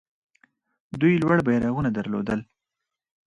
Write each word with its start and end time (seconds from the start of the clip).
دوی 0.99 1.21
لوړ 1.23 1.37
بیرغونه 1.47 1.89
درلودل 1.97 2.39